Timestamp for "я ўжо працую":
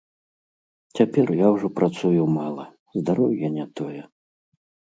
1.45-2.21